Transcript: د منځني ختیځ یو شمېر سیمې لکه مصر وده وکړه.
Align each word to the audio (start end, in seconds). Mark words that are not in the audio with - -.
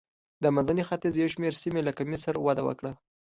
د 0.43 0.45
منځني 0.55 0.83
ختیځ 0.89 1.13
یو 1.17 1.31
شمېر 1.33 1.53
سیمې 1.63 1.81
لکه 1.87 2.01
مصر 2.11 2.33
وده 2.45 2.63
وکړه. 2.65 2.91